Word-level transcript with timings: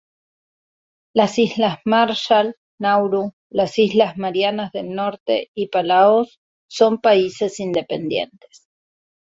Las 1.13 1.37
Islas 1.37 1.77
Marshall, 1.85 2.55
Nauru, 2.79 3.35
las 3.51 3.77
Islas 3.77 4.17
Marianas 4.17 4.71
del 4.71 4.95
Norte 4.95 5.51
y 5.53 5.67
Palaos 5.67 6.39
son 6.67 7.01
países 7.01 7.59
independientes. 7.59 8.67